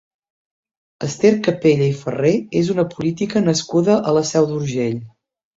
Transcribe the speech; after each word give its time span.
Ester 1.07 1.31
Capella 1.49 1.89
i 1.89 1.93
Farré 2.01 2.33
és 2.63 2.73
una 2.77 2.87
política 2.97 3.45
nascuda 3.51 4.01
a 4.13 4.19
la 4.21 4.29
Seu 4.35 4.53
d'Urgell. 4.55 4.99